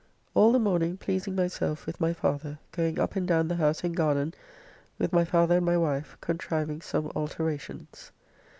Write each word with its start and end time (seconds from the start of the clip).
All 0.33 0.51
the 0.51 0.57
morning 0.57 0.97
pleasing 0.97 1.35
myself 1.35 1.85
with 1.85 2.01
my 2.01 2.11
father, 2.11 2.57
going 2.71 2.99
up 2.99 3.15
and 3.15 3.27
down 3.27 3.49
the 3.49 3.57
house 3.57 3.83
and 3.83 3.95
garden 3.95 4.33
with 4.97 5.13
my 5.13 5.23
father 5.25 5.57
and 5.57 5.65
my 5.67 5.77
wife, 5.77 6.17
contriving 6.21 6.81
some 6.81 7.11
alterations. 7.15 8.11